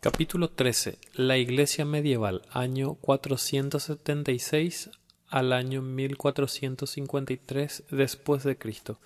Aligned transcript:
Capítulo 0.00 0.50
13. 0.50 0.96
La 1.14 1.38
Iglesia 1.38 1.84
medieval, 1.84 2.42
año 2.52 2.94
476 3.00 4.90
al 5.26 5.52
año 5.52 5.82
1453 5.82 7.82
después 7.90 8.44
de 8.44 8.56
Cristo. 8.56 9.00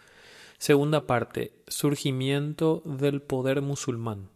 Segunda 0.58 1.06
parte. 1.06 1.54
Surgimiento 1.66 2.82
del 2.84 3.22
poder 3.22 3.62
musulmán. 3.62 4.28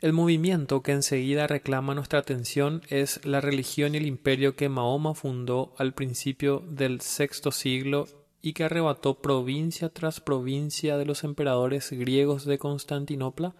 El 0.00 0.12
movimiento 0.12 0.84
que 0.84 0.92
enseguida 0.92 1.48
reclama 1.48 1.96
nuestra 1.96 2.20
atención 2.20 2.82
es 2.88 3.26
la 3.26 3.40
religión 3.40 3.96
y 3.96 3.98
el 3.98 4.06
imperio 4.06 4.54
que 4.54 4.68
Mahoma 4.68 5.16
fundó 5.16 5.74
al 5.78 5.94
principio 5.94 6.62
del 6.68 7.00
sexto 7.00 7.50
siglo 7.50 8.06
y 8.40 8.52
que 8.52 8.62
arrebató 8.62 9.20
provincia 9.20 9.88
tras 9.88 10.20
provincia 10.20 10.96
de 10.96 11.06
los 11.06 11.24
emperadores 11.24 11.90
griegos 11.90 12.44
de 12.44 12.58
Constantinopla 12.58 13.56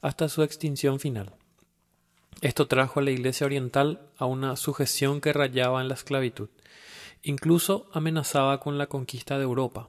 hasta 0.00 0.28
su 0.28 0.42
extinción 0.42 1.00
final. 1.00 1.34
Esto 2.40 2.68
trajo 2.68 3.00
a 3.00 3.02
la 3.02 3.10
Iglesia 3.10 3.46
Oriental 3.46 4.00
a 4.16 4.26
una 4.26 4.54
sujeción 4.56 5.20
que 5.20 5.32
rayaba 5.32 5.80
en 5.80 5.88
la 5.88 5.94
esclavitud. 5.94 6.48
Incluso 7.22 7.88
amenazaba 7.92 8.60
con 8.60 8.78
la 8.78 8.86
conquista 8.86 9.38
de 9.38 9.44
Europa. 9.44 9.88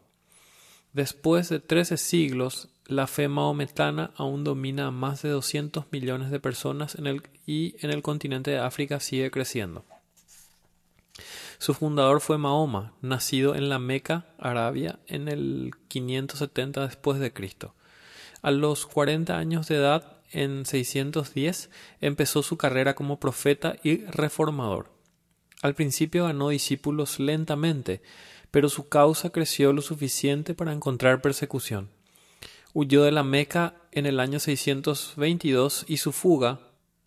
Después 0.93 1.49
de 1.49 1.59
trece 1.59 1.97
siglos, 1.97 2.69
la 2.87 3.05
fe 3.05 3.27
maometana 3.27 4.11
aún 4.15 4.43
domina 4.43 4.87
a 4.87 4.91
más 4.91 5.21
de 5.21 5.29
200 5.29 5.85
millones 5.91 6.31
de 6.31 6.39
personas 6.39 6.97
y 7.45 7.75
en 7.85 7.91
el 7.91 8.01
continente 8.01 8.49
de 8.49 8.57
África 8.57 8.99
sigue 8.99 9.29
creciendo. 9.29 9.85
Su 11.59 11.75
fundador 11.75 12.21
fue 12.21 12.39
Mahoma, 12.39 12.93
nacido 13.01 13.53
en 13.53 13.69
la 13.69 13.77
Meca, 13.77 14.25
Arabia, 14.39 14.97
en 15.05 15.27
el 15.27 15.71
570 15.89 16.87
después 16.87 17.19
de 17.19 17.31
Cristo. 17.31 17.75
A 18.41 18.51
los 18.51 18.85
40 18.85 19.37
años 19.37 19.67
de 19.67 19.75
edad, 19.75 20.17
en 20.31 20.65
610, 20.65 21.69
empezó 22.01 22.43
su 22.43 22.57
carrera 22.57 22.95
como 22.95 23.19
profeta 23.19 23.75
y 23.83 24.05
reformador. 24.05 24.91
Al 25.61 25.75
principio 25.75 26.25
ganó 26.25 26.49
discípulos 26.49 27.19
lentamente, 27.19 28.01
pero 28.51 28.69
su 28.69 28.87
causa 28.87 29.31
creció 29.31 29.73
lo 29.73 29.81
suficiente 29.81 30.53
para 30.53 30.71
encontrar 30.71 31.21
persecución. 31.21 31.89
Huyó 32.73 33.03
de 33.03 33.11
la 33.11 33.23
Meca 33.23 33.75
en 33.91 34.05
el 34.05 34.19
año 34.19 34.39
622 34.39 35.85
y 35.87 35.97
su 35.97 36.11
fuga, 36.11 36.59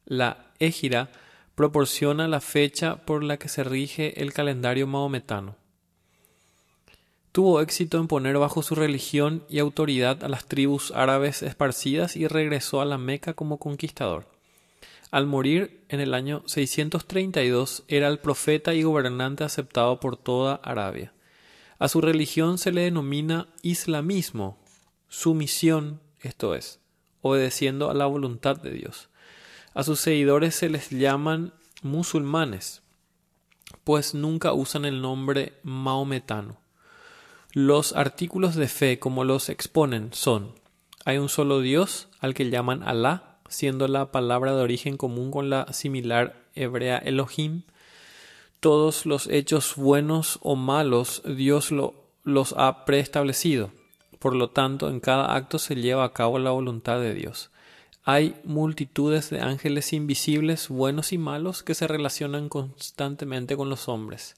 la 0.05 0.53
Égira, 0.58 1.10
proporciona 1.55 2.28
la 2.28 2.41
fecha 2.41 2.97
por 3.05 3.22
la 3.22 3.38
que 3.38 3.48
se 3.48 3.64
rige 3.64 4.22
el 4.22 4.33
calendario 4.33 4.86
maometano. 4.86 5.61
Tuvo 7.33 7.62
éxito 7.62 7.98
en 7.98 8.08
poner 8.08 8.36
bajo 8.36 8.62
su 8.62 8.75
religión 8.75 9.42
y 9.48 9.58
autoridad 9.58 10.22
a 10.22 10.28
las 10.28 10.44
tribus 10.44 10.92
árabes 10.94 11.42
esparcidas 11.42 12.14
y 12.14 12.28
regresó 12.28 12.83
a 12.83 12.84
la 12.84 12.98
Meca 12.98 13.33
como 13.33 13.56
conquistador. 13.56 14.27
Al 15.11 15.27
morir 15.27 15.83
en 15.88 16.00
el 16.00 16.12
año 16.12 16.42
632 16.44 17.84
era 17.88 18.08
el 18.08 18.19
profeta 18.19 18.75
y 18.75 18.83
gobernante 18.83 19.44
aceptado 19.44 19.98
por 19.98 20.19
toda 20.19 20.56
Arabia. 20.56 21.14
A 21.78 21.88
su 21.88 22.03
religión 22.03 22.58
se 22.58 22.70
le 22.70 22.83
denomina 22.83 23.48
islamismo, 23.62 24.58
sumisión, 25.08 26.00
esto 26.20 26.55
es, 26.55 26.80
obedeciendo 27.22 27.91
a 27.91 27.94
la 27.94 28.05
voluntad 28.05 28.56
de 28.56 28.72
Dios. 28.72 29.08
A 29.72 29.84
sus 29.84 30.00
seguidores 30.00 30.55
se 30.55 30.69
les 30.69 30.91
llaman 30.91 31.55
musulmanes, 31.83 32.83
pues 33.84 34.12
nunca 34.12 34.53
usan 34.53 34.84
el 34.84 35.00
nombre 35.00 35.55
maometano. 35.62 36.61
Los 37.53 37.95
artículos 37.95 38.55
de 38.55 38.67
fe 38.67 38.98
como 38.98 39.25
los 39.25 39.50
exponen 39.50 40.11
son 40.12 40.55
hay 41.05 41.19
un 41.19 41.28
solo 41.28 41.61
Dios 41.61 42.09
al 42.20 42.33
que 42.33 42.48
llaman 42.48 42.83
Alá, 42.83 43.39
siendo 43.48 43.89
la 43.89 44.12
palabra 44.12 44.55
de 44.55 44.62
origen 44.62 44.97
común 44.97 45.31
con 45.31 45.50
la 45.50 45.70
similar 45.72 46.47
hebrea 46.55 46.98
Elohim. 46.98 47.62
Todos 48.61 49.05
los 49.05 49.27
hechos 49.27 49.75
buenos 49.77 50.38
o 50.43 50.54
malos 50.54 51.22
Dios 51.26 51.75
los 52.22 52.54
ha 52.56 52.84
preestablecido. 52.84 53.71
Por 54.19 54.37
lo 54.37 54.50
tanto, 54.50 54.88
en 54.88 55.00
cada 55.00 55.34
acto 55.34 55.59
se 55.59 55.75
lleva 55.75 56.05
a 56.05 56.12
cabo 56.12 56.38
la 56.38 56.53
voluntad 56.53 57.00
de 57.00 57.12
Dios. 57.12 57.50
Hay 58.05 58.37
multitudes 58.44 59.31
de 59.31 59.41
ángeles 59.41 59.93
invisibles, 59.93 60.69
buenos 60.69 61.12
y 61.12 61.19
malos, 61.19 61.62
que 61.62 61.75
se 61.75 61.88
relacionan 61.88 62.49
constantemente 62.49 63.56
con 63.56 63.69
los 63.69 63.88
hombres. 63.88 64.37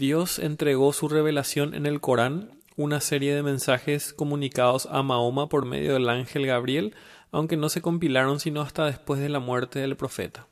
Dios 0.00 0.38
entregó 0.38 0.94
su 0.94 1.10
revelación 1.10 1.74
en 1.74 1.84
el 1.84 2.00
Corán, 2.00 2.52
una 2.74 3.02
serie 3.02 3.34
de 3.34 3.42
mensajes 3.42 4.14
comunicados 4.14 4.88
a 4.90 5.02
Mahoma 5.02 5.50
por 5.50 5.66
medio 5.66 5.92
del 5.92 6.08
ángel 6.08 6.46
Gabriel, 6.46 6.94
aunque 7.32 7.58
no 7.58 7.68
se 7.68 7.82
compilaron 7.82 8.40
sino 8.40 8.62
hasta 8.62 8.86
después 8.86 9.20
de 9.20 9.28
la 9.28 9.40
muerte 9.40 9.78
del 9.78 9.98
profeta. 9.98 10.46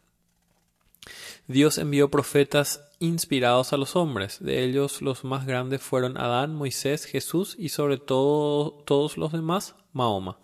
Dios 1.47 1.79
envió 1.79 2.11
profetas 2.11 2.85
inspirados 2.99 3.73
a 3.73 3.79
los 3.79 3.97
hombres, 3.97 4.37
de 4.39 4.65
ellos 4.65 5.01
los 5.01 5.25
más 5.25 5.47
grandes 5.47 5.81
fueron 5.81 6.19
Adán, 6.19 6.55
Moisés, 6.55 7.07
Jesús 7.07 7.57
y 7.59 7.71
sobre 7.71 7.97
todo 7.97 8.73
todos 8.85 9.17
los 9.17 9.33
demás, 9.33 9.77
Mahoma. 9.95 10.37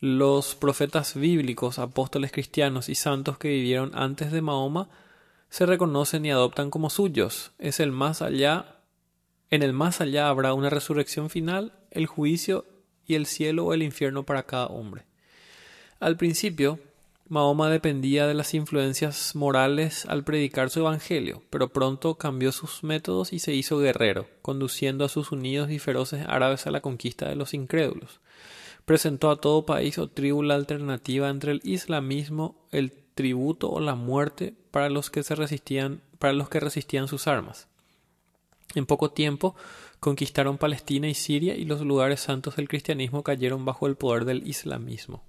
Los 0.00 0.54
profetas 0.54 1.16
bíblicos, 1.16 1.78
apóstoles 1.78 2.32
cristianos 2.32 2.88
y 2.88 2.94
santos 2.94 3.36
que 3.36 3.48
vivieron 3.48 3.90
antes 3.92 4.32
de 4.32 4.40
Mahoma 4.40 4.88
se 5.52 5.66
reconocen 5.66 6.24
y 6.24 6.30
adoptan 6.30 6.70
como 6.70 6.88
suyos. 6.88 7.52
Es 7.58 7.78
el 7.78 7.92
más 7.92 8.22
allá. 8.22 8.78
En 9.50 9.62
el 9.62 9.74
más 9.74 10.00
allá 10.00 10.30
habrá 10.30 10.54
una 10.54 10.70
resurrección 10.70 11.28
final, 11.28 11.74
el 11.90 12.06
juicio 12.06 12.64
y 13.06 13.16
el 13.16 13.26
cielo 13.26 13.66
o 13.66 13.74
el 13.74 13.82
infierno 13.82 14.22
para 14.22 14.44
cada 14.44 14.68
hombre. 14.68 15.04
Al 16.00 16.16
principio, 16.16 16.78
Mahoma 17.28 17.68
dependía 17.68 18.26
de 18.26 18.32
las 18.32 18.54
influencias 18.54 19.36
morales 19.36 20.06
al 20.06 20.24
predicar 20.24 20.70
su 20.70 20.80
evangelio, 20.80 21.42
pero 21.50 21.70
pronto 21.70 22.14
cambió 22.14 22.50
sus 22.50 22.82
métodos 22.82 23.34
y 23.34 23.38
se 23.38 23.52
hizo 23.52 23.76
guerrero, 23.76 24.28
conduciendo 24.40 25.04
a 25.04 25.10
sus 25.10 25.32
unidos 25.32 25.70
y 25.70 25.78
feroces 25.78 26.24
árabes 26.26 26.66
a 26.66 26.70
la 26.70 26.80
conquista 26.80 27.28
de 27.28 27.36
los 27.36 27.52
incrédulos 27.52 28.20
presentó 28.84 29.30
a 29.30 29.36
todo 29.36 29.64
país 29.64 29.96
o 29.98 30.08
tribu 30.08 30.42
la 30.42 30.56
alternativa 30.56 31.28
entre 31.28 31.52
el 31.52 31.60
islamismo, 31.62 32.66
el 32.72 33.01
tributo 33.14 33.70
o 33.70 33.80
la 33.80 33.94
muerte 33.94 34.54
para 34.70 34.88
los 34.88 35.10
que 35.10 35.22
se 35.22 35.34
resistían, 35.34 36.00
para 36.18 36.32
los 36.32 36.48
que 36.48 36.60
resistían 36.60 37.08
sus 37.08 37.26
armas. 37.26 37.68
En 38.74 38.86
poco 38.86 39.10
tiempo 39.10 39.54
conquistaron 40.00 40.58
Palestina 40.58 41.08
y 41.08 41.14
Siria 41.14 41.54
y 41.54 41.64
los 41.64 41.82
lugares 41.82 42.20
santos 42.20 42.56
del 42.56 42.68
cristianismo 42.68 43.22
cayeron 43.22 43.64
bajo 43.64 43.86
el 43.86 43.96
poder 43.96 44.24
del 44.24 44.46
islamismo. 44.46 45.22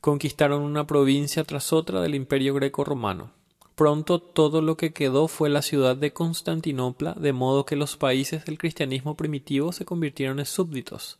Conquistaron 0.00 0.62
una 0.62 0.86
provincia 0.86 1.44
tras 1.44 1.72
otra 1.72 2.00
del 2.00 2.14
imperio 2.14 2.54
greco-romano. 2.54 3.30
Pronto 3.74 4.20
todo 4.20 4.60
lo 4.60 4.76
que 4.76 4.92
quedó 4.92 5.28
fue 5.28 5.48
la 5.48 5.62
ciudad 5.62 5.96
de 5.96 6.12
Constantinopla, 6.12 7.14
de 7.14 7.32
modo 7.32 7.64
que 7.64 7.76
los 7.76 7.96
países 7.96 8.44
del 8.44 8.58
cristianismo 8.58 9.16
primitivo 9.16 9.72
se 9.72 9.84
convirtieron 9.84 10.38
en 10.38 10.46
súbditos 10.46 11.18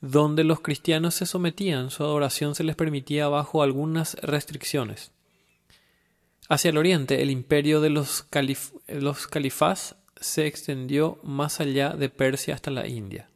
donde 0.00 0.44
los 0.44 0.60
cristianos 0.60 1.14
se 1.14 1.26
sometían, 1.26 1.90
su 1.90 2.02
adoración 2.02 2.54
se 2.54 2.64
les 2.64 2.76
permitía 2.76 3.28
bajo 3.28 3.62
algunas 3.62 4.14
restricciones. 4.22 5.12
Hacia 6.48 6.70
el 6.70 6.78
oriente, 6.78 7.22
el 7.22 7.30
imperio 7.30 7.80
de 7.80 7.90
los, 7.90 8.22
califás 8.22 9.96
se 10.20 10.46
extendió 10.46 11.18
más 11.22 11.60
allá 11.60 11.90
de 11.90 12.08
Persia 12.08 12.54
hasta 12.54 12.70
la 12.70 12.86
India. 12.86 13.28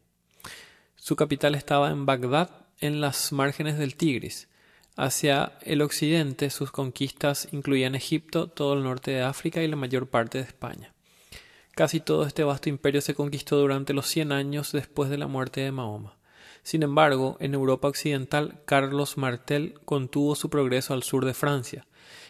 Su 0.95 1.15
capital 1.15 1.55
estaba 1.55 1.89
en 1.89 2.05
Bagdad, 2.05 2.49
en 2.79 3.01
las 3.01 3.31
márgenes 3.31 3.77
del 3.77 3.95
Tigris. 3.95 4.47
Hacia 4.95 5.57
el 5.63 5.81
occidente, 5.81 6.49
sus 6.49 6.71
conquistas 6.71 7.47
incluían 7.51 7.95
Egipto, 7.95 8.47
todo 8.47 8.73
el 8.73 8.83
norte 8.83 9.11
de 9.11 9.21
África 9.21 9.61
y 9.61 9.67
la 9.67 9.75
mayor 9.75 10.07
parte 10.07 10.37
de 10.37 10.45
España. 10.45 10.93
Casi 11.75 11.99
todo 11.99 12.25
este 12.25 12.43
vasto 12.43 12.69
imperio 12.69 13.01
se 13.01 13.15
conquistó 13.15 13.57
durante 13.57 13.93
los 13.93 14.07
cien 14.07 14.31
años 14.31 14.71
después 14.71 15.09
de 15.09 15.17
la 15.17 15.27
muerte 15.27 15.61
de 15.61 15.71
Mahoma. 15.71 16.17
Sin 16.63 16.83
embargo, 16.83 17.37
en 17.39 17.53
Europa 17.53 17.87
occidental, 17.87 18.61
Carlos 18.65 19.17
Martel 19.17 19.75
contuvo 19.85 20.35
su 20.35 20.49
progreso 20.49 20.93
al 20.93 21.03
sur 21.03 21.25
de 21.25 21.33
Francia. 21.33 21.87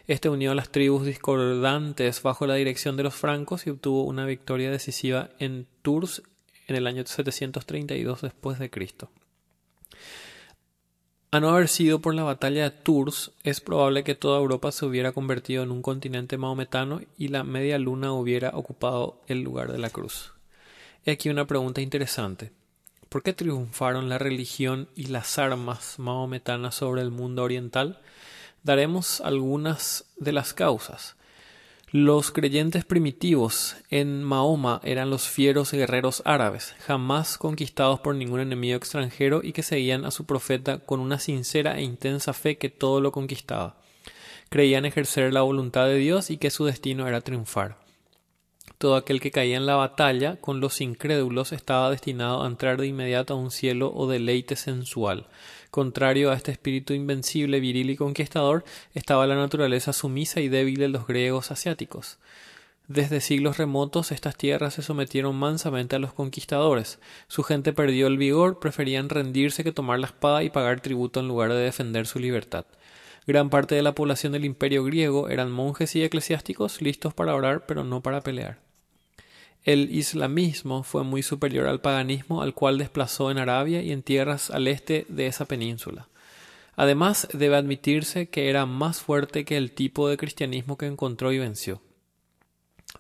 Este 0.08 0.30
unió 0.30 0.52
a 0.52 0.56
las 0.56 0.70
tribus 0.70 1.06
discordantes 1.06 2.22
bajo 2.22 2.48
la 2.48 2.56
dirección 2.56 2.98
de 2.98 3.04
los 3.04 3.14
francos 3.14 3.68
y 3.68 3.70
obtuvo 3.70 4.04
una 4.04 4.26
victoria 4.26 4.72
decisiva 4.72 5.30
en 5.40 5.68
Tours 5.82 6.24
en 6.68 6.76
el 6.76 6.88
año 6.88 7.06
732 7.06 8.22
después 8.22 8.60
de 8.60 8.70
Cristo. 8.70 9.10
A 11.34 11.40
no 11.40 11.50
haber 11.50 11.70
sido 11.70 12.00
por 12.00 12.14
la 12.14 12.24
batalla 12.24 12.64
de 12.64 12.72
Tours, 12.72 13.32
es 13.44 13.62
probable 13.62 14.04
que 14.04 14.16
toda 14.16 14.40
Europa 14.40 14.72
se 14.74 14.86
hubiera 14.86 15.14
convertido 15.14 15.64
en 15.64 15.72
un 15.72 15.82
continente 15.82 16.38
maometano 16.38 17.00
y 17.18 17.30
la 17.30 17.46
media 17.46 17.80
luna 17.80 18.12
hubiera 18.12 18.50
ocupado 18.50 19.22
el 19.28 19.42
lugar 19.42 19.72
de 19.72 19.78
la 19.78 19.90
cruz. 19.90 20.34
He 21.06 21.12
aquí 21.12 21.30
una 21.30 21.48
pregunta 21.48 21.80
interesante. 21.80 22.52
¿Por 23.12 23.24
qué 23.24 23.34
triunfaron 23.34 24.08
la 24.08 24.20
religión 24.20 24.88
y 24.96 25.08
las 25.08 25.38
armas 25.38 26.00
mahometanas 26.00 26.76
sobre 26.76 27.02
el 27.02 27.12
mundo 27.12 27.44
oriental? 27.44 28.00
Daremos 28.64 29.20
algunas 29.20 30.06
de 30.16 30.32
las 30.32 30.54
causas. 30.54 31.18
Los 31.92 32.32
creyentes 32.32 32.86
primitivos 32.86 33.76
en 33.90 34.24
Mahoma 34.24 34.80
eran 34.86 35.10
los 35.10 35.28
fieros 35.28 35.74
guerreros 35.74 36.22
árabes, 36.24 36.74
jamás 36.86 37.38
conquistados 37.38 38.00
por 38.00 38.16
ningún 38.16 38.40
enemigo 38.40 38.78
extranjero 38.78 39.42
y 39.44 39.52
que 39.52 39.62
seguían 39.62 40.06
a 40.06 40.12
su 40.12 40.26
profeta 40.26 40.78
con 40.78 41.02
una 41.02 41.20
sincera 41.20 41.78
e 41.80 41.82
intensa 41.82 42.32
fe 42.32 42.58
que 42.58 42.70
todo 42.70 43.02
lo 43.02 43.12
conquistaba. 43.12 43.76
Creían 44.48 44.86
ejercer 44.86 45.34
la 45.34 45.42
voluntad 45.42 45.88
de 45.88 45.98
Dios 45.98 46.32
y 46.32 46.38
que 46.38 46.50
su 46.50 46.64
destino 46.64 47.10
era 47.10 47.20
triunfar. 47.20 47.81
Todo 48.82 48.96
aquel 48.96 49.22
que 49.22 49.30
caía 49.30 49.58
en 49.58 49.68
la 49.68 49.76
batalla 49.76 50.38
con 50.38 50.60
los 50.60 50.82
incrédulos 50.82 51.52
estaba 51.52 51.92
destinado 51.92 52.42
a 52.42 52.48
entrar 52.48 52.82
de 52.82 52.88
inmediato 52.88 53.36
a 53.36 53.38
un 53.38 53.52
cielo 53.52 53.94
o 53.94 54.08
deleite 54.08 54.56
sensual. 54.56 55.28
Contrario 55.70 56.32
a 56.32 56.34
este 56.34 56.52
espíritu 56.52 56.94
invencible, 56.94 57.60
viril 57.60 57.92
y 57.92 57.96
conquistador, 57.96 58.66
estaba 58.96 59.28
la 59.28 59.36
naturaleza 59.36 59.94
sumisa 59.94 60.42
y 60.42 60.50
débil 60.50 60.80
de 60.80 60.88
los 60.88 61.06
griegos 61.06 61.52
asiáticos. 61.52 62.18
Desde 62.88 63.22
siglos 63.22 63.60
remotos 63.60 64.12
estas 64.12 64.36
tierras 64.36 64.74
se 64.74 64.82
sometieron 64.82 65.36
mansamente 65.36 65.96
a 65.96 66.00
los 66.00 66.14
conquistadores. 66.14 66.98
Su 67.28 67.44
gente 67.44 67.74
perdió 67.74 68.08
el 68.08 68.18
vigor, 68.18 68.58
preferían 68.58 69.10
rendirse 69.10 69.64
que 69.64 69.72
tomar 69.72 70.00
la 70.00 70.08
espada 70.08 70.42
y 70.42 70.50
pagar 70.50 70.82
tributo 70.82 71.20
en 71.20 71.28
lugar 71.28 71.54
de 71.54 71.60
defender 71.60 72.08
su 72.08 72.18
libertad. 72.18 72.66
Gran 73.28 73.52
parte 73.52 73.76
de 73.76 73.84
la 73.84 73.94
población 73.94 74.34
del 74.34 74.44
imperio 74.44 74.84
griego 74.84 75.30
eran 75.30 75.52
monjes 75.52 75.96
y 75.96 76.02
eclesiásticos 76.04 76.82
listos 76.82 77.14
para 77.14 77.36
orar 77.36 77.68
pero 77.68 77.84
no 77.84 78.02
para 78.02 78.22
pelear. 78.22 78.71
El 79.64 79.94
islamismo 79.96 80.84
fue 80.84 81.04
muy 81.04 81.22
superior 81.22 81.68
al 81.68 81.82
paganismo 81.82 82.42
al 82.42 82.56
cual 82.56 82.80
desplazó 82.80 83.30
en 83.30 83.38
Arabia 83.38 83.82
y 83.82 83.92
en 83.92 84.02
tierras 84.02 84.50
al 84.50 84.68
este 84.68 85.06
de 85.08 85.28
esa 85.28 85.46
península. 85.46 86.08
Además, 86.76 87.28
debe 87.34 87.58
admitirse 87.58 88.30
que 88.30 88.50
era 88.50 88.66
más 88.66 89.02
fuerte 89.02 89.46
que 89.46 89.58
el 89.58 89.72
tipo 89.72 90.10
de 90.10 90.18
cristianismo 90.18 90.78
que 90.78 90.88
encontró 90.88 91.32
y 91.32 91.38
venció. 91.38 91.82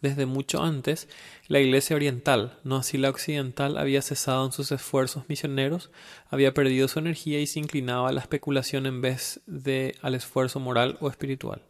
Desde 0.01 0.25
mucho 0.25 0.63
antes, 0.63 1.09
la 1.47 1.59
Iglesia 1.59 1.95
oriental, 1.95 2.59
no 2.63 2.77
así 2.77 2.97
la 2.97 3.09
occidental, 3.09 3.77
había 3.77 4.01
cesado 4.01 4.45
en 4.45 4.51
sus 4.51 4.71
esfuerzos 4.71 5.27
misioneros, 5.27 5.89
había 6.29 6.53
perdido 6.53 6.87
su 6.87 6.99
energía 6.99 7.39
y 7.39 7.47
se 7.47 7.59
inclinaba 7.59 8.09
a 8.09 8.11
la 8.11 8.21
especulación 8.21 8.85
en 8.85 9.01
vez 9.01 9.41
de 9.47 9.95
al 10.01 10.15
esfuerzo 10.15 10.59
moral 10.59 10.97
o 11.01 11.09
espiritual. 11.09 11.63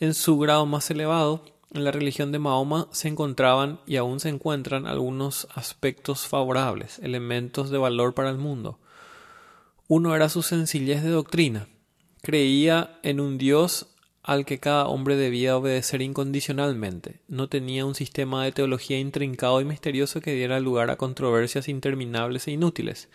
En 0.00 0.14
su 0.14 0.38
grado 0.38 0.66
más 0.66 0.90
elevado, 0.90 1.44
en 1.72 1.84
la 1.84 1.90
religión 1.90 2.32
de 2.32 2.38
Mahoma 2.38 2.88
se 2.92 3.08
encontraban 3.08 3.80
y 3.86 3.96
aún 3.96 4.20
se 4.20 4.30
encuentran 4.30 4.86
algunos 4.86 5.48
aspectos 5.54 6.26
favorables, 6.26 6.98
elementos 7.00 7.70
de 7.70 7.78
valor 7.78 8.14
para 8.14 8.30
el 8.30 8.38
mundo. 8.38 8.78
Uno 9.86 10.14
era 10.14 10.28
su 10.28 10.42
sencillez 10.42 11.02
de 11.02 11.10
doctrina. 11.10 11.68
Creía 12.22 12.98
en 13.02 13.20
un 13.20 13.38
Dios 13.38 13.86
al 14.22 14.44
que 14.44 14.58
cada 14.58 14.86
hombre 14.86 15.16
debía 15.16 15.56
obedecer 15.56 16.02
incondicionalmente. 16.02 17.20
No 17.28 17.48
tenía 17.48 17.86
un 17.86 17.94
sistema 17.94 18.44
de 18.44 18.52
teología 18.52 18.98
intrincado 18.98 19.60
y 19.62 19.64
misterioso 19.64 20.20
que 20.20 20.34
diera 20.34 20.60
lugar 20.60 20.90
a 20.90 20.96
controversias 20.96 21.68
interminables 21.68 22.46
e 22.46 22.50
inútiles. 22.50 23.08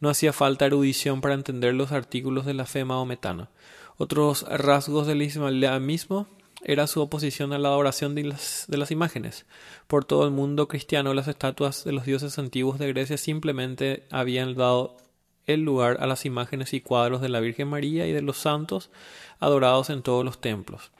No 0.00 0.08
hacía 0.08 0.32
falta 0.32 0.66
erudición 0.66 1.20
para 1.20 1.34
entender 1.34 1.74
los 1.74 1.92
artículos 1.92 2.46
de 2.46 2.54
la 2.54 2.66
fe 2.66 2.84
mahometana. 2.84 3.50
Otros 3.96 4.42
rasgos 4.48 5.06
del 5.06 5.22
islamismo 5.22 6.26
era 6.68 6.88
su 6.88 7.00
oposición 7.00 7.52
a 7.52 7.58
la 7.58 7.68
adoración 7.68 8.16
de 8.16 8.24
las, 8.24 8.90
imágenes. 8.90 9.46
Por 9.86 10.04
todo 10.04 10.24
el 10.24 10.32
mundo 10.32 10.66
cristiano 10.66 11.14
las 11.14 11.28
estatuas 11.28 11.84
de 11.84 11.92
los 11.92 12.04
dioses 12.04 12.38
antiguos 12.40 12.80
de 12.80 12.88
Grecia 12.88 13.16
simplemente 13.16 14.02
habían 14.10 14.56
dado 14.56 14.96
el 15.46 15.60
lugar 15.62 15.98
a 16.00 16.08
las 16.08 16.26
imágenes 16.26 16.74
y 16.74 16.80
cuadros 16.80 17.20
de 17.20 17.28
la 17.28 17.38
Virgen 17.38 17.68
María 17.68 18.08
y 18.08 18.12
de 18.12 18.20
los 18.20 18.38
santos 18.38 18.90
adorados 19.38 19.90
en 19.90 20.02
todos 20.02 20.24
los 20.24 20.40
templos. 20.40 20.90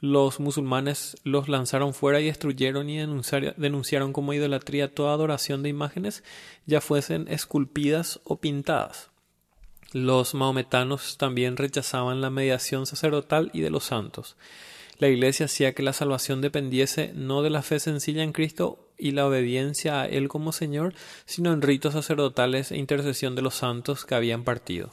Los 0.00 0.40
musulmanes 0.40 1.16
los 1.22 1.48
lanzaron 1.48 1.94
fuera 1.94 2.20
y 2.20 2.26
destruyeron 2.26 2.90
y 2.90 2.98
denunciaron 2.98 4.12
como 4.12 4.32
idolatría 4.32 4.92
toda 4.92 5.14
adoración 5.14 5.62
de 5.62 5.68
imágenes, 5.68 6.24
ya 6.66 6.80
fuesen 6.80 7.28
esculpidas 7.28 8.20
o 8.24 8.40
pintadas. 8.40 9.10
Los 9.92 10.34
maometanos 10.34 11.16
también 11.16 11.56
rechazaban 11.56 12.20
la 12.20 12.28
mediación 12.28 12.86
sacerdotal 12.86 13.50
y 13.54 13.60
de 13.60 13.70
los 13.70 13.84
santos. 13.84 14.36
La 14.98 15.08
Iglesia 15.08 15.46
hacía 15.46 15.74
que 15.74 15.82
la 15.82 15.92
salvación 15.92 16.40
dependiese 16.40 17.12
no 17.14 17.42
de 17.42 17.50
la 17.50 17.62
fe 17.62 17.80
sencilla 17.80 18.22
en 18.22 18.32
Cristo 18.32 18.78
y 18.96 19.10
la 19.10 19.26
obediencia 19.26 20.00
a 20.00 20.06
Él 20.06 20.28
como 20.28 20.52
Señor, 20.52 20.94
sino 21.26 21.52
en 21.52 21.60
ritos 21.60 21.92
sacerdotales 21.92 22.72
e 22.72 22.78
intercesión 22.78 23.34
de 23.34 23.42
los 23.42 23.54
santos 23.54 24.06
que 24.06 24.14
habían 24.14 24.44
partido. 24.44 24.90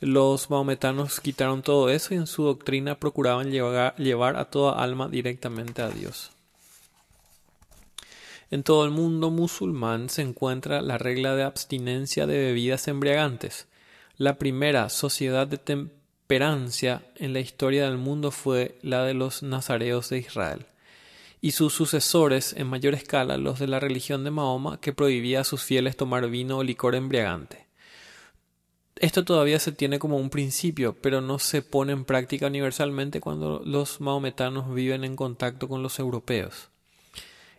Los 0.00 0.48
maometanos 0.48 1.20
quitaron 1.20 1.62
todo 1.62 1.90
eso 1.90 2.14
y 2.14 2.18
en 2.18 2.28
su 2.28 2.44
doctrina 2.44 3.00
procuraban 3.00 3.50
llevar, 3.50 4.36
a 4.36 4.44
toda 4.46 4.82
alma 4.82 5.08
directamente 5.08 5.82
a 5.82 5.90
Dios. 5.90 6.30
En 8.50 8.62
todo 8.62 8.84
el 8.84 8.92
mundo 8.92 9.30
musulmán 9.30 10.08
se 10.08 10.22
encuentra 10.22 10.80
la 10.80 10.96
regla 10.96 11.34
de 11.34 11.42
abstinencia 11.42 12.26
de 12.26 12.38
bebidas 12.38 12.88
embriagantes. 12.88 13.66
La 14.16 14.38
primera 14.38 14.88
sociedad 14.88 15.46
de 15.46 15.58
en 16.30 17.32
la 17.32 17.40
historia 17.40 17.86
del 17.86 17.96
mundo 17.96 18.30
fue 18.30 18.78
la 18.82 19.04
de 19.04 19.14
los 19.14 19.42
nazareos 19.42 20.10
de 20.10 20.18
Israel, 20.18 20.66
y 21.40 21.52
sus 21.52 21.72
sucesores 21.72 22.52
en 22.52 22.66
mayor 22.66 22.94
escala 22.94 23.38
los 23.38 23.58
de 23.58 23.66
la 23.66 23.80
religión 23.80 24.24
de 24.24 24.30
Mahoma 24.30 24.78
que 24.78 24.92
prohibía 24.92 25.40
a 25.40 25.44
sus 25.44 25.62
fieles 25.62 25.96
tomar 25.96 26.28
vino 26.28 26.58
o 26.58 26.62
licor 26.62 26.94
embriagante. 26.94 27.66
Esto 28.96 29.24
todavía 29.24 29.58
se 29.58 29.72
tiene 29.72 29.98
como 29.98 30.18
un 30.18 30.28
principio, 30.28 30.96
pero 31.00 31.22
no 31.22 31.38
se 31.38 31.62
pone 31.62 31.92
en 31.92 32.04
práctica 32.04 32.48
universalmente 32.48 33.20
cuando 33.20 33.62
los 33.64 34.00
mahometanos 34.00 34.74
viven 34.74 35.04
en 35.04 35.16
contacto 35.16 35.66
con 35.66 35.82
los 35.82 35.98
europeos. 35.98 36.68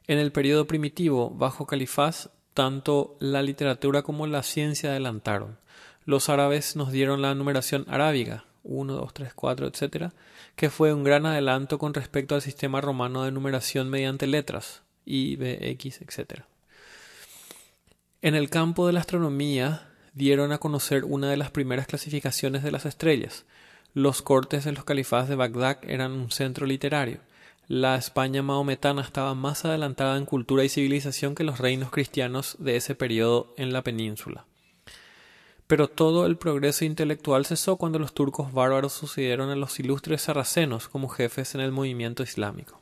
En 0.06 0.20
el 0.20 0.32
periodo 0.32 0.68
primitivo, 0.68 1.32
bajo 1.32 1.66
califás, 1.66 2.30
tanto 2.54 3.16
la 3.20 3.42
literatura 3.42 4.04
como 4.04 4.28
la 4.28 4.44
ciencia 4.44 4.92
adelantaron. 4.92 5.58
Los 6.06 6.30
árabes 6.30 6.76
nos 6.76 6.92
dieron 6.92 7.22
la 7.22 7.34
numeración 7.36 7.86
arábiga, 7.88 8.46
1, 8.64 8.94
2, 8.94 9.14
3, 9.14 9.34
4, 9.34 9.68
etc., 9.68 10.12
que 10.56 10.70
fue 10.70 10.94
un 10.94 11.04
gran 11.04 11.26
adelanto 11.26 11.80
con 11.80 11.94
respecto 11.94 12.36
al 12.36 12.42
sistema 12.42 12.82
romano 12.82 13.24
de 13.24 13.32
numeración 13.32 13.90
mediante 13.90 14.28
letras, 14.28 14.84
I, 15.06 15.36
B, 15.36 15.58
X, 15.72 16.02
etc. 16.02 16.44
En 18.22 18.36
el 18.36 18.50
campo 18.50 18.86
de 18.86 18.94
la 18.94 19.00
astronomía 19.00 19.90
dieron 20.14 20.52
a 20.52 20.58
conocer 20.58 21.06
una 21.06 21.30
de 21.30 21.38
las 21.38 21.52
primeras 21.52 21.88
clasificaciones 21.88 22.64
de 22.64 22.72
las 22.72 22.86
estrellas. 22.86 23.46
Los 23.94 24.22
cortes 24.22 24.66
de 24.66 24.74
los 24.74 24.84
califás 24.84 25.30
de 25.30 25.36
Bagdad 25.36 25.80
eran 25.84 26.12
un 26.12 26.32
centro 26.32 26.66
literario. 26.66 27.22
La 27.68 27.96
España 27.96 28.42
maometana 28.42 29.02
estaba 29.02 29.36
más 29.36 29.64
adelantada 29.64 30.18
en 30.18 30.26
cultura 30.26 30.64
y 30.64 30.70
civilización 30.70 31.36
que 31.36 31.44
los 31.44 31.60
reinos 31.60 31.92
cristianos 31.92 32.58
de 32.60 32.76
ese 32.76 32.96
periodo 32.96 33.54
en 33.58 33.72
la 33.72 33.84
península. 33.84 34.49
Pero 35.70 35.88
todo 35.88 36.26
el 36.26 36.36
progreso 36.36 36.84
intelectual 36.84 37.46
cesó 37.46 37.76
cuando 37.76 38.00
los 38.00 38.16
turcos 38.16 38.52
bárbaros 38.54 38.92
sucedieron 38.92 39.52
a 39.52 39.56
los 39.56 39.80
ilustres 39.80 40.24
sarracenos 40.24 40.88
como 40.88 41.10
jefes 41.10 41.54
en 41.54 41.62
el 41.62 41.72
movimiento 41.72 42.24
islámico. 42.24 42.82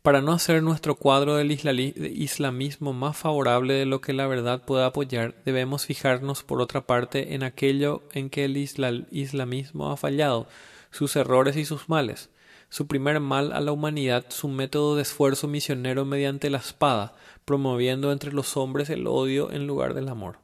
Para 0.00 0.22
no 0.22 0.32
hacer 0.32 0.62
nuestro 0.62 0.94
cuadro 0.94 1.34
del 1.34 1.50
islamismo 1.52 2.94
más 2.94 3.18
favorable 3.18 3.74
de 3.74 3.84
lo 3.84 4.00
que 4.00 4.14
la 4.14 4.26
verdad 4.26 4.64
pueda 4.64 4.86
apoyar, 4.86 5.34
debemos 5.44 5.84
fijarnos 5.84 6.42
por 6.42 6.62
otra 6.62 6.86
parte 6.86 7.34
en 7.34 7.42
aquello 7.42 8.02
en 8.14 8.30
que 8.30 8.46
el 8.46 8.56
islamismo 8.56 9.92
ha 9.92 9.98
fallado, 9.98 10.48
sus 10.90 11.16
errores 11.16 11.58
y 11.58 11.66
sus 11.66 11.90
males. 11.90 12.30
Su 12.70 12.86
primer 12.86 13.20
mal 13.20 13.52
a 13.52 13.60
la 13.60 13.72
humanidad, 13.72 14.24
su 14.30 14.48
método 14.48 14.96
de 14.96 15.02
esfuerzo 15.02 15.48
misionero 15.48 16.06
mediante 16.06 16.48
la 16.48 16.58
espada, 16.58 17.14
promoviendo 17.44 18.10
entre 18.10 18.32
los 18.32 18.56
hombres 18.56 18.88
el 18.88 19.06
odio 19.06 19.52
en 19.52 19.66
lugar 19.66 19.92
del 19.92 20.08
amor. 20.08 20.42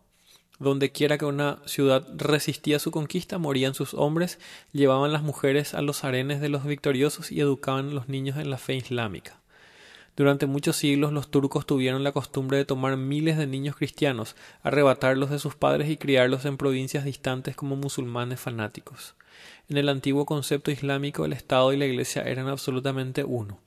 Donde 0.61 0.93
quiera 0.93 1.17
que 1.17 1.25
una 1.25 1.59
ciudad 1.65 2.07
resistía 2.15 2.79
su 2.79 2.91
conquista, 2.91 3.39
morían 3.39 3.73
sus 3.73 3.95
hombres, 3.95 4.39
llevaban 4.73 5.11
las 5.11 5.23
mujeres 5.23 5.73
a 5.73 5.81
los 5.81 6.05
arenes 6.05 6.43
de 6.43 6.51
los 6.51 6.65
victoriosos 6.65 7.33
y 7.33 7.41
educaban 7.41 7.89
a 7.89 7.95
los 7.95 8.11
niños 8.11 8.37
en 8.37 8.51
la 8.51 8.59
fe 8.59 8.75
islámica. 8.75 9.41
Durante 10.17 10.45
muchos 10.45 10.77
siglos 10.77 11.15
los 11.15 11.31
turcos 11.31 11.65
tuvieron 11.65 12.05
la 12.05 12.13
costumbre 12.13 12.59
de 12.59 12.67
tomar 12.67 12.99
miles 12.99 13.39
de 13.39 13.47
niños 13.47 13.75
cristianos, 13.75 14.37
arrebatarlos 14.63 15.31
de 15.31 15.39
sus 15.39 15.55
padres 15.55 15.89
y 15.89 15.97
criarlos 15.97 16.45
en 16.45 16.59
provincias 16.59 17.07
distantes 17.07 17.57
como 17.57 17.75
musulmanes 17.75 18.39
fanáticos. 18.39 19.15
En 19.71 19.79
el 19.79 19.89
antiguo 19.89 20.27
concepto 20.27 20.71
islámico 20.71 21.25
el 21.25 21.33
Estado 21.33 21.73
y 21.73 21.79
la 21.79 21.87
Iglesia 21.87 22.23
eran 22.23 22.49
absolutamente 22.49 23.25
uno. 23.25 23.59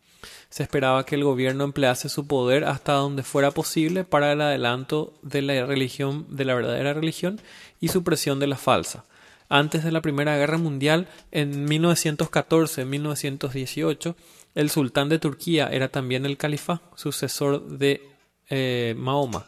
Se 0.50 0.64
esperaba 0.64 1.06
que 1.06 1.16
el 1.16 1.24
gobierno 1.24 1.64
emplease 1.64 2.10
su 2.10 2.28
poder 2.28 2.64
hasta 2.64 2.94
donde 2.94 3.24
fuera 3.24 3.52
posible 3.52 4.04
para 4.04 4.32
el 4.32 4.42
adelanto 4.42 5.14
de 5.22 5.42
la 5.42 5.66
religión, 5.66 6.26
de 6.30 6.46
la 6.46 6.56
verdadera 6.56 6.94
religión 6.94 7.42
y 7.80 7.90
supresión 7.90 8.40
de 8.40 8.48
la 8.48 8.58
falsa. 8.58 9.06
Antes 9.50 9.84
de 9.84 9.92
la 9.92 10.02
Primera 10.02 10.38
Guerra 10.38 10.58
Mundial, 10.58 11.08
en 11.32 11.68
1914-1918, 11.68 14.16
el 14.56 14.70
sultán 14.70 15.10
de 15.10 15.20
Turquía 15.20 15.68
era 15.68 15.90
también 15.90 16.26
el 16.26 16.38
califa, 16.38 16.82
sucesor 16.96 17.68
de 17.68 18.10
eh, 18.50 18.96
Mahoma. 18.98 19.48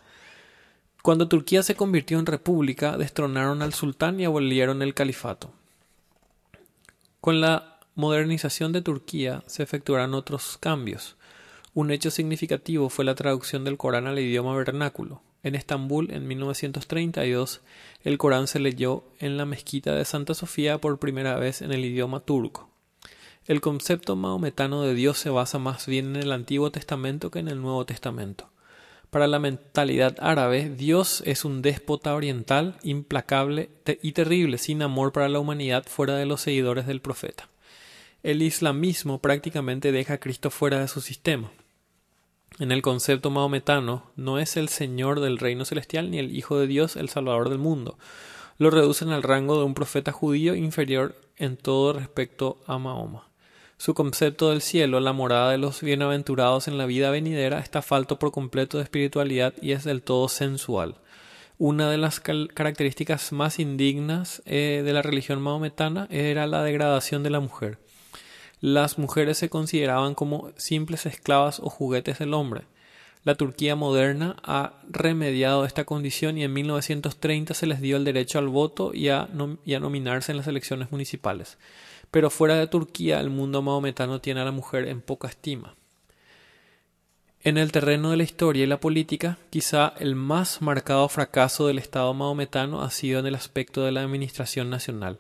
Cuando 1.02 1.28
Turquía 1.28 1.62
se 1.62 1.76
convirtió 1.76 2.18
en 2.18 2.26
república, 2.26 2.98
destronaron 2.98 3.62
al 3.62 3.74
sultán 3.74 4.20
y 4.20 4.26
abolieron 4.26 4.82
el 4.82 4.96
califato. 4.96 5.52
Con 7.22 7.42
la 7.42 7.75
modernización 7.96 8.74
de 8.74 8.82
Turquía 8.82 9.44
se 9.48 9.64
efectuarán 9.64 10.14
otros 10.14 10.58
cambios. 10.60 11.16
Un 11.74 11.92
hecho 11.92 12.12
significativo 12.12 12.90
fue 12.90 13.06
la 13.06 13.16
traducción 13.16 13.64
del 13.64 13.78
Corán 13.78 14.06
al 14.08 14.20
idioma 14.20 14.56
vernáculo. 14.56 15.22
En 15.44 15.56
Estambul, 15.56 16.12
en 16.12 16.28
1932, 16.28 17.62
el 18.04 18.18
Corán 18.18 18.48
se 18.48 18.60
leyó 18.60 19.06
en 19.20 19.38
la 19.38 19.46
mezquita 19.46 19.94
de 19.94 20.04
Santa 20.04 20.34
Sofía 20.34 20.80
por 20.80 21.00
primera 21.00 21.38
vez 21.38 21.62
en 21.62 21.72
el 21.72 21.86
idioma 21.86 22.20
turco. 22.20 22.70
El 23.46 23.62
concepto 23.62 24.16
maometano 24.16 24.82
de 24.82 24.94
Dios 24.94 25.18
se 25.18 25.30
basa 25.30 25.60
más 25.60 25.86
bien 25.86 26.16
en 26.16 26.24
el 26.24 26.32
Antiguo 26.32 26.72
Testamento 26.72 27.32
que 27.32 27.40
en 27.40 27.48
el 27.48 27.62
Nuevo 27.62 27.86
Testamento. 27.86 28.50
Para 29.10 29.28
la 29.28 29.40
mentalidad 29.40 30.18
árabe, 30.20 30.70
Dios 30.70 31.24
es 31.26 31.46
un 31.46 31.62
déspota 31.62 32.16
oriental, 32.16 32.78
implacable 32.84 33.70
y 34.02 34.12
terrible, 34.12 34.58
sin 34.58 34.82
amor 34.82 35.14
para 35.14 35.30
la 35.30 35.40
humanidad 35.40 35.86
fuera 35.88 36.18
de 36.18 36.26
los 36.26 36.42
seguidores 36.42 36.88
del 36.88 37.02
profeta. 37.02 37.48
El 38.26 38.42
islamismo 38.42 39.20
prácticamente 39.20 39.92
deja 39.92 40.16
a 40.16 40.18
Cristo 40.18 40.50
fuera 40.50 40.80
de 40.80 40.88
su 40.88 41.00
sistema. 41.00 41.52
En 42.58 42.72
el 42.72 42.82
concepto 42.82 43.30
maometano, 43.30 44.10
no 44.16 44.40
es 44.40 44.58
el 44.58 44.68
Señor 44.68 45.20
del 45.20 45.38
reino 45.38 45.64
celestial 45.64 46.10
ni 46.10 46.18
el 46.18 46.36
Hijo 46.36 46.58
de 46.58 46.66
Dios 46.66 46.96
el 46.96 47.08
Salvador 47.08 47.50
del 47.50 47.60
mundo. 47.60 48.00
Lo 48.58 48.72
reducen 48.72 49.10
al 49.10 49.22
rango 49.22 49.60
de 49.60 49.66
un 49.66 49.76
profeta 49.76 50.12
judío 50.12 50.56
inferior 50.56 51.16
en 51.38 51.56
todo 51.56 51.94
respecto 51.94 52.58
a 52.66 52.80
Mahoma. 52.80 53.30
Su 53.78 53.94
concepto 53.94 54.50
del 54.50 54.64
cielo, 54.64 55.00
la 55.02 55.14
morada 55.14 55.52
de 55.52 55.60
los 55.60 55.82
bienaventurados 55.82 56.68
en 56.68 56.80
la 56.80 56.88
vida 56.88 57.12
venidera, 57.12 57.60
está 57.60 57.84
falto 57.84 58.18
por 58.18 58.32
completo 58.32 58.80
de 58.80 58.86
espiritualidad 58.86 59.54
y 59.62 59.74
es 59.74 59.84
del 59.84 60.02
todo 60.02 60.30
sensual. 60.30 60.96
Una 61.60 61.92
de 61.92 62.00
las 62.00 62.20
características 62.22 63.32
más 63.34 63.60
indignas 63.60 64.42
eh, 64.48 64.82
de 64.84 64.94
la 64.94 65.04
religión 65.04 65.44
maometana 65.44 66.08
era 66.10 66.48
la 66.48 66.64
degradación 66.64 67.22
de 67.22 67.30
la 67.30 67.40
mujer. 67.40 67.86
Las 68.62 68.98
mujeres 68.98 69.38
se 69.38 69.50
consideraban 69.50 70.16
como 70.16 70.52
simples 70.58 71.06
esclavas 71.06 71.60
o 71.60 71.70
juguetes 71.70 72.20
del 72.20 72.34
hombre. 72.34 72.64
La 73.24 73.36
Turquía 73.36 73.76
moderna 73.76 74.36
ha 74.44 74.74
remediado 74.90 75.66
esta 75.66 75.84
condición 75.84 76.38
y 76.38 76.44
en 76.44 76.54
1930 76.54 77.54
se 77.54 77.66
les 77.68 77.82
dio 77.82 77.98
el 77.98 78.06
derecho 78.06 78.38
al 78.38 78.50
voto 78.50 78.94
y 78.94 79.10
a 79.10 79.28
nominarse 79.34 80.32
en 80.32 80.38
las 80.38 80.48
elecciones 80.48 80.92
municipales 80.92 81.58
pero 82.16 82.30
fuera 82.30 82.56
de 82.56 82.68
Turquía 82.68 83.20
el 83.20 83.30
mundo 83.30 83.62
maometano 83.62 84.22
tiene 84.22 84.40
a 84.40 84.46
la 84.46 84.52
mujer 84.52 84.88
en 84.88 85.02
poca 85.02 85.28
estima. 85.28 85.76
En 87.44 87.58
el 87.58 87.74
terreno 87.74 88.10
de 88.10 88.16
la 88.16 88.24
historia 88.24 88.64
y 88.64 88.68
la 88.68 88.80
política, 88.80 89.38
quizá 89.50 89.94
el 90.00 90.16
más 90.16 90.62
marcado 90.62 91.10
fracaso 91.10 91.68
del 91.68 91.78
Estado 91.78 92.14
maometano 92.14 92.84
ha 92.84 92.90
sido 92.90 93.20
en 93.20 93.28
el 93.28 93.36
aspecto 93.36 93.84
de 93.84 93.92
la 93.92 94.02
administración 94.02 94.70
nacional. 94.70 95.20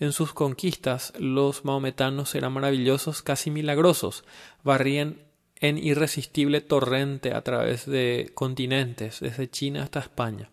En 0.00 0.12
sus 0.12 0.32
conquistas, 0.32 1.12
los 1.18 1.64
maometanos 1.64 2.34
eran 2.34 2.52
maravillosos, 2.52 3.22
casi 3.22 3.50
milagrosos, 3.50 4.24
barrían 4.62 5.18
en 5.60 5.78
irresistible 5.78 6.60
torrente 6.60 7.32
a 7.32 7.42
través 7.42 7.86
de 7.86 8.30
continentes, 8.34 9.20
desde 9.20 9.48
China 9.48 9.82
hasta 9.82 10.00
España. 10.00 10.50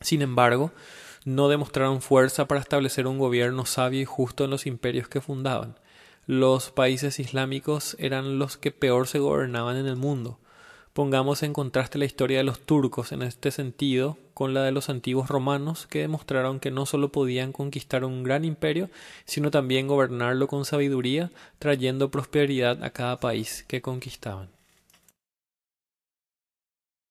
Sin 0.00 0.22
embargo, 0.22 0.72
no 1.24 1.48
demostraron 1.48 2.00
fuerza 2.00 2.48
para 2.48 2.60
establecer 2.60 3.06
un 3.06 3.18
gobierno 3.18 3.66
sabio 3.66 4.00
y 4.00 4.06
justo 4.06 4.44
en 4.44 4.50
los 4.50 4.66
imperios 4.66 5.08
que 5.08 5.20
fundaban. 5.20 5.78
Los 6.26 6.70
países 6.70 7.18
islámicos 7.18 7.96
eran 7.98 8.38
los 8.38 8.56
que 8.56 8.70
peor 8.70 9.08
se 9.08 9.18
gobernaban 9.18 9.76
en 9.76 9.86
el 9.86 9.96
mundo. 9.96 10.38
Pongamos 11.00 11.42
en 11.42 11.54
contraste 11.54 11.96
la 11.96 12.04
historia 12.04 12.36
de 12.36 12.44
los 12.44 12.60
turcos 12.60 13.12
en 13.12 13.22
este 13.22 13.50
sentido 13.52 14.18
con 14.34 14.52
la 14.52 14.64
de 14.64 14.70
los 14.70 14.90
antiguos 14.90 15.30
romanos, 15.30 15.86
que 15.86 16.00
demostraron 16.00 16.60
que 16.60 16.70
no 16.70 16.84
solo 16.84 17.10
podían 17.10 17.52
conquistar 17.52 18.04
un 18.04 18.22
gran 18.22 18.44
imperio, 18.44 18.90
sino 19.24 19.50
también 19.50 19.88
gobernarlo 19.88 20.46
con 20.46 20.66
sabiduría, 20.66 21.30
trayendo 21.58 22.10
prosperidad 22.10 22.84
a 22.84 22.90
cada 22.90 23.18
país 23.18 23.64
que 23.66 23.80
conquistaban. 23.80 24.50